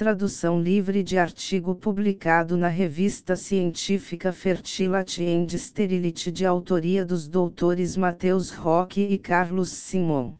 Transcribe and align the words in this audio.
tradução 0.00 0.58
livre 0.58 1.02
de 1.02 1.18
artigo 1.18 1.74
publicado 1.74 2.56
na 2.56 2.68
revista 2.68 3.36
científica 3.36 4.32
Fertility 4.32 5.26
and 5.26 5.46
Sterility 5.50 6.32
de 6.32 6.46
autoria 6.46 7.04
dos 7.04 7.28
doutores 7.28 7.98
Mateus 7.98 8.50
Roque 8.50 9.02
e 9.02 9.18
Carlos 9.18 9.68
Simon. 9.68 10.38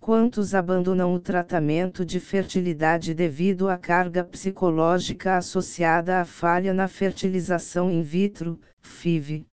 Quantos 0.00 0.52
abandonam 0.52 1.14
o 1.14 1.20
tratamento 1.20 2.04
de 2.04 2.18
fertilidade 2.18 3.14
devido 3.14 3.68
à 3.68 3.78
carga 3.78 4.24
psicológica 4.24 5.36
associada 5.36 6.20
à 6.20 6.24
falha 6.24 6.74
na 6.74 6.88
fertilização 6.88 7.88
in 7.88 8.02
vitro, 8.02 8.58
FIV? 8.80 9.46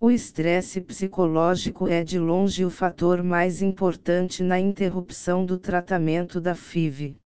O 0.00 0.08
estresse 0.08 0.80
psicológico 0.80 1.88
é 1.88 2.04
de 2.04 2.16
longe 2.16 2.64
o 2.64 2.70
fator 2.70 3.24
mais 3.24 3.60
importante 3.60 4.40
na 4.44 4.60
interrupção 4.60 5.44
do 5.44 5.58
tratamento 5.58 6.40
da 6.40 6.54
FIV. 6.54 7.19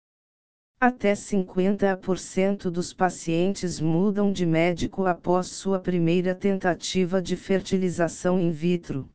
Até 0.83 1.13
50% 1.13 2.71
dos 2.71 2.91
pacientes 2.91 3.79
mudam 3.79 4.33
de 4.33 4.47
médico 4.47 5.05
após 5.05 5.45
sua 5.45 5.79
primeira 5.79 6.33
tentativa 6.33 7.21
de 7.21 7.35
fertilização 7.35 8.39
in 8.39 8.49
vitro. 8.49 9.07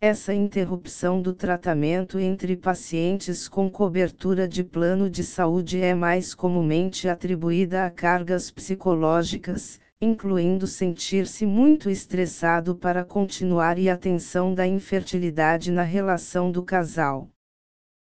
Essa 0.00 0.32
interrupção 0.32 1.20
do 1.20 1.34
tratamento 1.34 2.20
entre 2.20 2.56
pacientes 2.56 3.48
com 3.48 3.68
cobertura 3.68 4.46
de 4.46 4.62
plano 4.62 5.10
de 5.10 5.24
saúde 5.24 5.80
é 5.80 5.92
mais 5.92 6.36
comumente 6.36 7.08
atribuída 7.08 7.84
a 7.84 7.90
cargas 7.90 8.48
psicológicas, 8.48 9.80
incluindo 10.00 10.68
sentir-se 10.68 11.44
muito 11.44 11.90
estressado 11.90 12.76
para 12.76 13.04
continuar 13.04 13.76
e 13.76 13.90
a 13.90 13.96
tensão 13.96 14.54
da 14.54 14.64
infertilidade 14.64 15.72
na 15.72 15.82
relação 15.82 16.52
do 16.52 16.62
casal. 16.62 17.28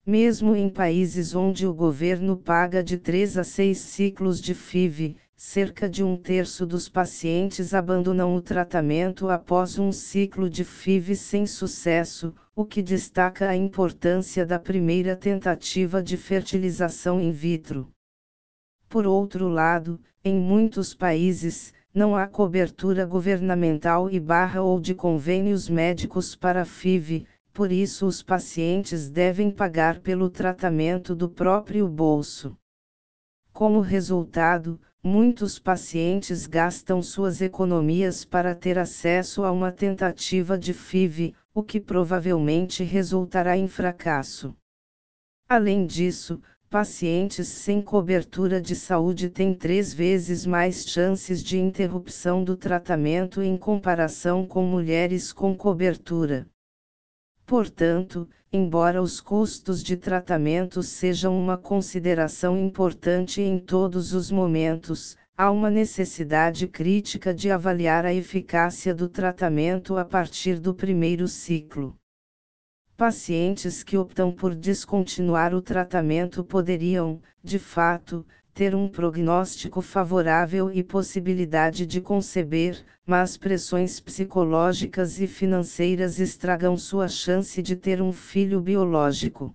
Mesmo 0.06 0.54
em 0.54 0.68
países 0.68 1.34
onde 1.34 1.66
o 1.66 1.74
governo 1.74 2.36
paga 2.36 2.80
de 2.80 2.96
3 2.96 3.38
a 3.38 3.42
6 3.42 3.76
ciclos 3.76 4.40
de 4.40 4.54
FIV, 4.54 5.16
cerca 5.44 5.90
de 5.90 6.04
um 6.04 6.16
terço 6.16 6.64
dos 6.64 6.88
pacientes 6.88 7.74
abandonam 7.74 8.34
o 8.36 8.40
tratamento 8.40 9.28
após 9.28 9.76
um 9.76 9.90
ciclo 9.90 10.48
de 10.48 10.64
FIV 10.64 11.16
sem 11.16 11.48
sucesso, 11.48 12.32
o 12.54 12.64
que 12.64 12.80
destaca 12.80 13.48
a 13.48 13.56
importância 13.56 14.46
da 14.46 14.56
primeira 14.56 15.16
tentativa 15.16 16.00
de 16.00 16.16
fertilização 16.16 17.20
in 17.20 17.32
vitro. 17.32 17.90
Por 18.88 19.04
outro 19.04 19.48
lado, 19.48 20.00
em 20.24 20.38
muitos 20.38 20.94
países, 20.94 21.74
não 21.92 22.14
há 22.14 22.28
cobertura 22.28 23.04
governamental 23.04 24.08
e 24.08 24.20
barra 24.20 24.62
ou 24.62 24.78
de 24.78 24.94
convênios 24.94 25.68
médicos 25.68 26.36
para 26.36 26.64
FIV, 26.64 27.26
por 27.52 27.72
isso 27.72 28.06
os 28.06 28.22
pacientes 28.22 29.10
devem 29.10 29.50
pagar 29.50 29.98
pelo 29.98 30.30
tratamento 30.30 31.16
do 31.16 31.28
próprio 31.28 31.88
bolso. 31.88 32.56
Como 33.52 33.80
resultado, 33.80 34.80
muitos 35.04 35.58
pacientes 35.58 36.46
gastam 36.46 37.02
suas 37.02 37.42
economias 37.42 38.24
para 38.24 38.54
ter 38.54 38.78
acesso 38.78 39.44
a 39.44 39.52
uma 39.52 39.70
tentativa 39.70 40.56
de 40.56 40.72
FIV, 40.72 41.34
o 41.54 41.62
que 41.62 41.78
provavelmente 41.78 42.82
resultará 42.82 43.56
em 43.56 43.68
fracasso. 43.68 44.56
Além 45.46 45.86
disso, 45.86 46.40
pacientes 46.70 47.48
sem 47.48 47.82
cobertura 47.82 48.58
de 48.58 48.74
saúde 48.74 49.28
têm 49.28 49.54
três 49.54 49.92
vezes 49.92 50.46
mais 50.46 50.86
chances 50.86 51.42
de 51.42 51.58
interrupção 51.58 52.42
do 52.42 52.56
tratamento 52.56 53.42
em 53.42 53.58
comparação 53.58 54.46
com 54.46 54.64
mulheres 54.64 55.30
com 55.30 55.54
cobertura. 55.54 56.46
Portanto, 57.52 58.26
embora 58.50 59.02
os 59.02 59.20
custos 59.20 59.82
de 59.82 59.94
tratamento 59.94 60.82
sejam 60.82 61.38
uma 61.38 61.58
consideração 61.58 62.56
importante 62.56 63.42
em 63.42 63.58
todos 63.58 64.14
os 64.14 64.30
momentos, 64.30 65.18
há 65.36 65.50
uma 65.50 65.68
necessidade 65.68 66.66
crítica 66.66 67.34
de 67.34 67.50
avaliar 67.50 68.06
a 68.06 68.14
eficácia 68.14 68.94
do 68.94 69.06
tratamento 69.06 69.98
a 69.98 70.04
partir 70.06 70.58
do 70.58 70.74
primeiro 70.74 71.28
ciclo. 71.28 71.94
Pacientes 72.96 73.82
que 73.82 73.98
optam 73.98 74.32
por 74.32 74.54
descontinuar 74.54 75.54
o 75.54 75.60
tratamento 75.60 76.42
poderiam, 76.42 77.20
de 77.44 77.58
fato, 77.58 78.24
ter 78.54 78.74
um 78.74 78.86
prognóstico 78.86 79.80
favorável 79.80 80.70
e 80.70 80.82
possibilidade 80.82 81.86
de 81.86 82.00
conceber, 82.00 82.84
mas 83.06 83.36
pressões 83.36 83.98
psicológicas 83.98 85.20
e 85.20 85.26
financeiras 85.26 86.20
estragam 86.20 86.76
sua 86.76 87.08
chance 87.08 87.62
de 87.62 87.74
ter 87.74 88.02
um 88.02 88.12
filho 88.12 88.60
biológico. 88.60 89.54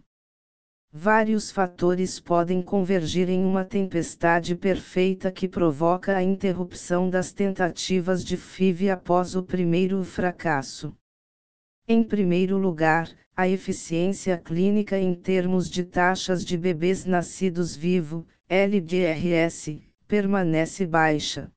Vários 0.91 1.51
fatores 1.51 2.19
podem 2.19 2.61
convergir 2.61 3.29
em 3.29 3.45
uma 3.45 3.63
tempestade 3.63 4.55
perfeita 4.55 5.31
que 5.31 5.47
provoca 5.47 6.15
a 6.15 6.23
interrupção 6.23 7.09
das 7.09 7.31
tentativas 7.31 8.25
de 8.25 8.35
FIV 8.35 8.89
após 8.89 9.35
o 9.35 9.43
primeiro 9.43 10.03
fracasso. 10.03 10.95
Em 11.87 12.03
primeiro 12.03 12.57
lugar, 12.57 13.09
a 13.35 13.47
eficiência 13.47 14.37
clínica 14.37 14.97
em 14.97 15.13
termos 15.13 15.69
de 15.69 15.83
taxas 15.83 16.43
de 16.43 16.57
bebês 16.57 17.05
nascidos 17.05 17.75
vivo, 17.75 18.25
LDRS, 18.49 19.77
permanece 20.07 20.87
baixa. 20.87 21.51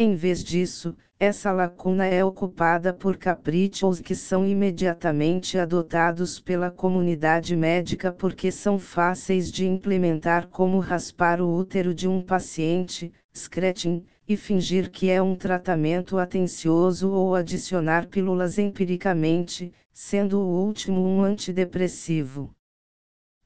Em 0.01 0.15
vez 0.15 0.41
disso, 0.41 0.95
essa 1.19 1.51
lacuna 1.51 2.05
é 2.05 2.23
ocupada 2.23 2.93
por 2.93 3.17
caprichos 3.17 3.99
que 3.99 4.15
são 4.15 4.47
imediatamente 4.47 5.57
adotados 5.57 6.39
pela 6.39 6.71
comunidade 6.71 7.53
médica 7.53 8.09
porque 8.09 8.49
são 8.49 8.79
fáceis 8.79 9.51
de 9.51 9.67
implementar, 9.67 10.47
como 10.47 10.79
raspar 10.79 11.41
o 11.41 11.53
útero 11.53 11.93
de 11.93 12.07
um 12.07 12.21
paciente, 12.21 13.11
scratching, 13.35 14.05
e 14.25 14.37
fingir 14.37 14.89
que 14.89 15.09
é 15.09 15.21
um 15.21 15.35
tratamento 15.35 16.17
atencioso 16.17 17.11
ou 17.11 17.35
adicionar 17.35 18.07
pílulas 18.07 18.57
empiricamente, 18.57 19.73
sendo 19.91 20.39
o 20.39 20.65
último 20.65 21.01
um 21.01 21.23
antidepressivo. 21.23 22.55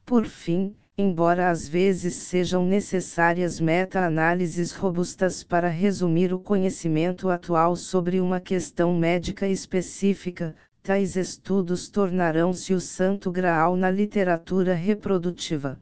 Por 0.05 0.27
fim, 0.27 0.75
embora 0.97 1.49
às 1.49 1.67
vezes 1.67 2.13
sejam 2.15 2.65
necessárias 2.65 3.59
meta-análises 3.59 4.71
robustas 4.71 5.43
para 5.43 5.67
resumir 5.67 6.31
o 6.33 6.39
conhecimento 6.39 7.29
atual 7.29 7.75
sobre 7.75 8.19
uma 8.21 8.39
questão 8.39 8.95
médica 8.95 9.47
específica, 9.47 10.55
tais 10.83 11.15
estudos 11.15 11.89
tornarão-se 11.89 12.73
o 12.73 12.79
santo 12.79 13.31
graal 13.31 13.75
na 13.75 13.89
literatura 13.89 14.75
reprodutiva. 14.75 15.79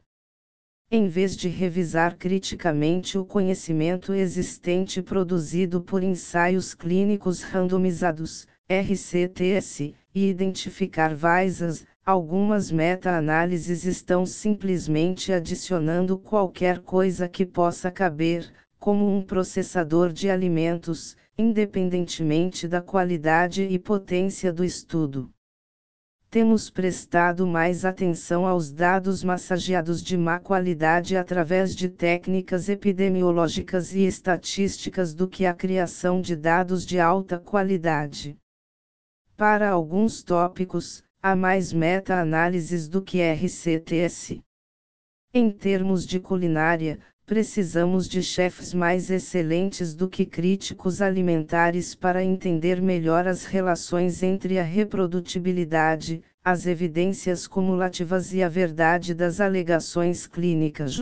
Em 0.90 1.08
vez 1.08 1.36
de 1.36 1.48
revisar 1.48 2.16
criticamente 2.16 3.18
o 3.18 3.24
conhecimento 3.24 4.14
existente 4.14 5.02
produzido 5.02 5.82
por 5.82 6.02
ensaios 6.02 6.74
clínicos 6.74 7.42
randomizados, 7.42 8.46
RCTS, 8.68 9.94
e 10.14 10.28
identificar 10.28 11.14
vaisas, 11.14 11.86
algumas 12.04 12.72
meta-análises 12.72 13.84
estão 13.84 14.26
simplesmente 14.26 15.32
adicionando 15.32 16.18
qualquer 16.18 16.80
coisa 16.80 17.28
que 17.28 17.46
possa 17.46 17.92
caber, 17.92 18.52
como 18.78 19.08
um 19.08 19.22
processador 19.22 20.12
de 20.12 20.28
alimentos, 20.28 21.16
independentemente 21.38 22.66
da 22.66 22.82
qualidade 22.82 23.62
e 23.62 23.78
potência 23.78 24.52
do 24.52 24.64
estudo. 24.64 25.30
Temos 26.28 26.70
prestado 26.70 27.46
mais 27.46 27.84
atenção 27.84 28.46
aos 28.46 28.72
dados 28.72 29.22
massageados 29.22 30.02
de 30.02 30.16
má 30.16 30.40
qualidade 30.40 31.16
através 31.16 31.76
de 31.76 31.88
técnicas 31.88 32.68
epidemiológicas 32.68 33.94
e 33.94 34.00
estatísticas 34.00 35.14
do 35.14 35.28
que 35.28 35.46
a 35.46 35.54
criação 35.54 36.20
de 36.20 36.34
dados 36.34 36.84
de 36.84 36.98
alta 36.98 37.38
qualidade. 37.38 38.36
Para 39.36 39.70
alguns 39.70 40.22
tópicos, 40.22 41.04
há 41.24 41.36
mais 41.36 41.72
meta-análises 41.72 42.88
do 42.88 43.00
que 43.00 43.20
RCTS. 43.22 44.42
Em 45.32 45.52
termos 45.52 46.04
de 46.04 46.18
culinária, 46.18 46.98
precisamos 47.24 48.08
de 48.08 48.20
chefes 48.24 48.74
mais 48.74 49.08
excelentes 49.08 49.94
do 49.94 50.08
que 50.08 50.26
críticos 50.26 51.00
alimentares 51.00 51.94
para 51.94 52.24
entender 52.24 52.82
melhor 52.82 53.28
as 53.28 53.44
relações 53.44 54.20
entre 54.24 54.58
a 54.58 54.64
reprodutibilidade, 54.64 56.24
as 56.44 56.66
evidências 56.66 57.46
cumulativas 57.46 58.34
e 58.34 58.42
a 58.42 58.48
verdade 58.48 59.14
das 59.14 59.40
alegações 59.40 60.26
clínicas. 60.26 61.00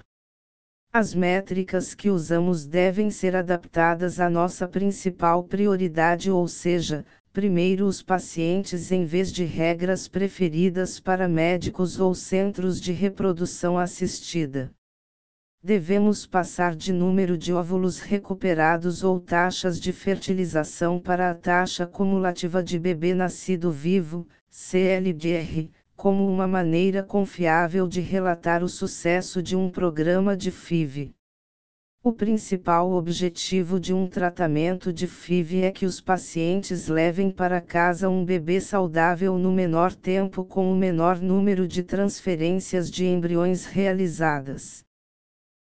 As 0.93 1.15
métricas 1.15 1.95
que 1.95 2.11
usamos 2.11 2.67
devem 2.67 3.11
ser 3.11 3.35
adaptadas 3.35 4.21
à 4.21 4.29
nossa 4.29 4.69
principal 4.69 5.45
prioridade, 5.45 6.31
ou 6.31 6.47
seja, 6.47 7.07
primeiro 7.33 7.87
os 7.87 8.03
pacientes 8.03 8.91
em 8.91 9.05
vez 9.05 9.33
de 9.33 9.45
regras 9.45 10.09
preferidas 10.09 10.99
para 10.99 11.29
médicos 11.29 12.01
ou 12.01 12.13
centros 12.13 12.81
de 12.81 12.91
reprodução 12.91 13.79
assistida. 13.79 14.71
Devemos 15.63 16.27
passar 16.27 16.75
de 16.75 16.93
número 16.93 17.39
de 17.39 17.53
óvulos 17.53 18.01
recuperados 18.01 19.05
ou 19.05 19.21
taxas 19.21 19.79
de 19.79 19.93
fertilização 19.93 20.99
para 20.99 21.31
a 21.31 21.35
taxa 21.35 21.87
cumulativa 21.87 22.63
de 22.65 22.79
bebê 22.79 23.15
nascido 23.15 23.71
vivo, 23.71 24.27
CLDR, 24.49 25.71
como 25.95 26.27
uma 26.27 26.49
maneira 26.49 27.03
confiável 27.03 27.87
de 27.87 28.01
relatar 28.01 28.65
o 28.65 28.69
sucesso 28.69 29.41
de 29.41 29.55
um 29.55 29.71
programa 29.71 30.37
de 30.37 30.51
FIV. 30.51 31.15
O 32.03 32.15
principal 32.15 32.93
objetivo 32.93 33.79
de 33.79 33.93
um 33.93 34.07
tratamento 34.07 34.91
de 34.91 35.07
FIV 35.07 35.65
é 35.65 35.71
que 35.71 35.85
os 35.85 36.01
pacientes 36.01 36.89
levem 36.89 37.31
para 37.31 37.61
casa 37.61 38.09
um 38.09 38.25
bebê 38.25 38.59
saudável 38.59 39.37
no 39.37 39.53
menor 39.53 39.95
tempo 39.95 40.43
com 40.43 40.73
o 40.73 40.75
menor 40.75 41.21
número 41.21 41.69
de 41.69 41.83
transferências 41.83 42.91
de 42.91 43.05
embriões 43.05 43.67
realizadas. 43.67 44.83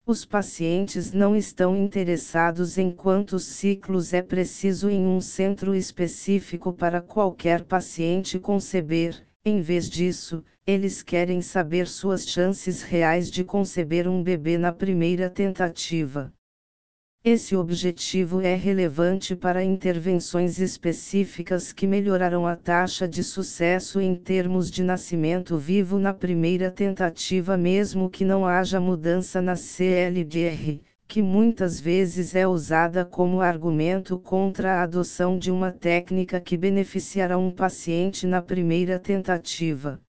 Os 0.08 0.26
pacientes 0.26 1.14
não 1.14 1.36
estão 1.36 1.78
interessados 1.78 2.80
em 2.80 2.90
quantos 2.90 3.44
ciclos 3.44 4.12
é 4.12 4.24
preciso 4.24 4.90
em 4.90 5.06
um 5.06 5.22
centro 5.22 5.76
específico 5.76 6.74
para 6.74 7.00
qualquer 7.00 7.64
paciente 7.64 8.40
conceber, 8.40 9.24
em 9.46 9.60
vez 9.60 9.90
disso, 9.90 10.42
eles 10.66 11.04
querem 11.04 11.42
saber 11.42 11.86
suas 11.86 12.26
chances 12.26 12.82
reais 12.82 13.30
de 13.30 13.44
conceber 13.44 14.08
um 14.08 14.24
bebê 14.24 14.58
na 14.58 14.72
primeira 14.72 15.30
tentativa. 15.30 16.32
Esse 17.26 17.54
objetivo 17.54 18.40
é 18.40 18.56
relevante 18.56 19.36
para 19.36 19.62
intervenções 19.62 20.60
específicas 20.60 21.74
que 21.74 21.86
melhorarão 21.86 22.48
a 22.48 22.56
taxa 22.56 23.06
de 23.06 23.22
sucesso 23.22 24.00
em 24.00 24.16
termos 24.16 24.72
de 24.72 24.82
nascimento 24.82 25.58
vivo 25.58 26.00
na 26.00 26.14
primeira 26.14 26.72
tentativa, 26.72 27.58
mesmo 27.58 28.10
que 28.10 28.24
não 28.24 28.46
haja 28.46 28.80
mudança 28.80 29.42
na 29.42 29.58
CLDR, 29.58 30.80
que 31.14 31.22
muitas 31.22 31.80
vezes 31.80 32.34
é 32.34 32.48
usada 32.48 33.06
como 33.06 33.40
argumento 33.40 34.18
contra 34.18 34.80
a 34.80 34.82
adoção 34.82 35.38
de 35.38 35.52
uma 35.52 35.72
técnica 35.72 36.42
que 36.42 36.58
beneficiará 36.58 37.38
um 37.38 37.52
paciente 37.52 38.26
na 38.26 38.42
primeira 38.42 38.98
tentativa. 38.98 40.02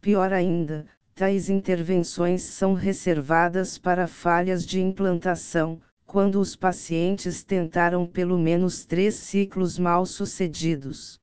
Pior 0.00 0.32
ainda, 0.32 0.86
tais 1.16 1.50
intervenções 1.50 2.42
são 2.42 2.74
reservadas 2.74 3.76
para 3.76 4.06
falhas 4.06 4.64
de 4.64 4.80
implantação 4.80 5.80
quando 6.06 6.38
os 6.38 6.54
pacientes 6.54 7.42
tentaram 7.42 8.06
pelo 8.06 8.38
menos 8.38 8.84
três 8.84 9.16
ciclos 9.16 9.80
mal 9.80 10.06
sucedidos. 10.06 11.18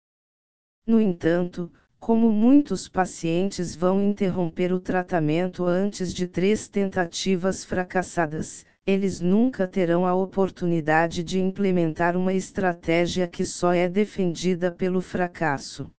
No 0.86 1.00
entanto, 1.00 1.72
como 1.98 2.30
muitos 2.30 2.90
pacientes 2.90 3.74
vão 3.74 4.02
interromper 4.02 4.74
o 4.74 4.82
tratamento 4.82 5.64
antes 5.64 6.14
de 6.14 6.28
três 6.28 6.68
tentativas 6.68 7.64
fracassadas, 7.64 8.66
eles 8.86 9.22
nunca 9.22 9.68
terão 9.68 10.06
a 10.06 10.16
oportunidade 10.16 11.24
de 11.24 11.40
implementar 11.40 12.18
uma 12.18 12.34
estratégia 12.34 13.28
que 13.28 13.46
só 13.46 13.74
é 13.74 13.88
defendida 13.88 14.72
pelo 14.72 15.02
fracasso. 15.02 15.92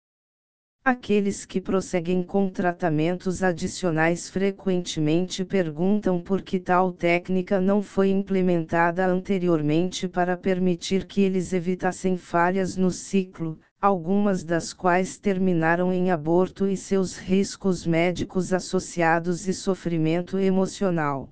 Aqueles 0.85 1.45
que 1.45 1.61
prosseguem 1.61 2.25
com 2.25 2.49
tratamentos 2.49 3.41
adicionais 3.41 4.29
frequentemente 4.29 5.45
perguntam 5.45 6.21
por 6.21 6.43
que 6.43 6.59
tal 6.59 6.91
técnica 6.91 7.61
não 7.61 7.81
foi 7.81 8.11
implementada 8.11 9.07
anteriormente 9.07 10.09
para 10.09 10.37
permitir 10.37 11.07
que 11.07 11.21
eles 11.21 11.53
evitassem 11.53 12.17
falhas 12.17 12.77
no 12.77 12.91
ciclo, 12.91 13.61
algumas 13.81 14.43
das 14.43 14.73
quais 14.73 15.17
terminaram 15.19 15.93
em 15.93 16.11
aborto 16.11 16.67
e 16.67 16.77
seus 16.77 17.17
riscos 17.17 17.87
médicos 17.87 18.53
associados 18.53 19.47
e 19.47 19.55
sofrimento 19.55 20.37
emocional. 20.37 21.32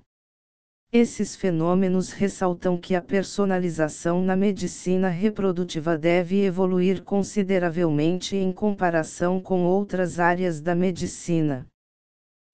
Esses 0.93 1.37
fenômenos 1.37 2.11
ressaltam 2.11 2.77
que 2.77 2.95
a 2.95 3.01
personalização 3.01 4.21
na 4.21 4.35
medicina 4.35 5.07
reprodutiva 5.07 5.97
deve 5.97 6.43
evoluir 6.43 7.01
consideravelmente 7.01 8.35
em 8.35 8.51
comparação 8.51 9.39
com 9.39 9.63
outras 9.63 10.19
áreas 10.19 10.59
da 10.59 10.75
medicina. 10.75 11.65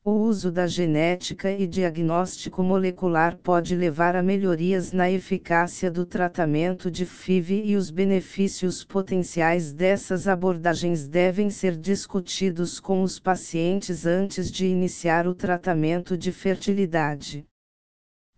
O 0.06 0.12
uso 0.12 0.52
da 0.52 0.68
genética 0.68 1.52
e 1.52 1.66
diagnóstico 1.66 2.62
molecular 2.62 3.36
pode 3.38 3.76
levar 3.76 4.16
a 4.16 4.22
melhorias 4.22 4.92
na 4.92 5.10
eficácia 5.10 5.90
do 5.90 6.06
tratamento 6.06 6.92
de 6.92 7.08
FIV 7.08 7.64
e 7.66 7.76
os 7.76 7.90
benefícios 7.90 8.84
potenciais 8.84 9.74
dessas 9.74 10.28
abordagens 10.28 11.08
devem 11.08 11.50
ser 11.50 11.76
discutidos 11.76 12.80
com 12.80 13.02
os 13.02 13.20
pacientes 13.20 14.06
antes 14.06 14.52
de 14.52 14.68
iniciar 14.68 15.26
o 15.26 15.34
tratamento 15.34 16.16
de 16.16 16.32
fertilidade. 16.32 17.44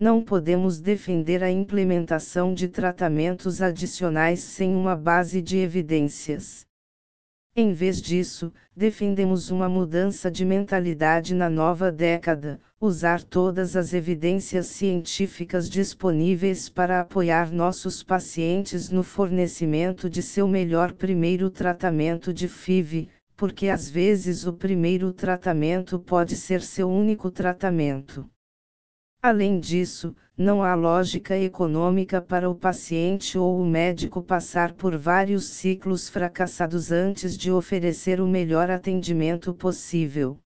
Não 0.02 0.22
podemos 0.22 0.80
defender 0.80 1.44
a 1.44 1.52
implementação 1.52 2.54
de 2.54 2.70
tratamentos 2.70 3.62
adicionais 3.62 4.40
sem 4.40 4.74
uma 4.74 4.96
base 4.96 5.42
de 5.42 5.58
evidências. 5.58 6.66
Em 7.54 7.74
vez 7.74 8.02
disso, 8.02 8.54
defendemos 8.74 9.52
uma 9.52 9.68
mudança 9.68 10.32
de 10.32 10.46
mentalidade 10.46 11.36
na 11.36 11.50
nova 11.50 11.92
década, 11.92 12.62
usar 12.80 13.22
todas 13.22 13.76
as 13.76 13.94
evidências 13.94 14.68
científicas 14.68 15.70
disponíveis 15.70 16.70
para 16.70 17.02
apoiar 17.02 17.52
nossos 17.52 18.02
pacientes 18.02 18.90
no 18.90 19.04
fornecimento 19.04 20.10
de 20.10 20.24
seu 20.24 20.48
melhor 20.48 20.94
primeiro 20.94 21.50
tratamento 21.50 22.34
de 22.34 22.48
FIV, 22.48 23.10
porque 23.36 23.68
às 23.68 23.90
vezes 23.90 24.48
o 24.48 24.54
primeiro 24.54 25.12
tratamento 25.12 26.00
pode 26.00 26.38
ser 26.38 26.62
seu 26.62 26.90
único 26.90 27.30
tratamento. 27.30 28.26
Além 29.22 29.60
disso, 29.60 30.16
não 30.38 30.64
há 30.64 30.74
lógica 30.76 31.38
econômica 31.38 32.22
para 32.22 32.50
o 32.50 32.56
paciente 32.56 33.38
ou 33.38 33.60
o 33.60 33.66
médico 33.66 34.24
passar 34.24 34.72
por 34.72 34.98
vários 34.98 35.44
ciclos 35.44 36.08
fracassados 36.08 36.90
antes 36.90 37.38
de 37.38 37.52
oferecer 37.52 38.22
o 38.22 38.28
melhor 38.28 38.72
atendimento 38.72 39.54
possível. 39.54 40.40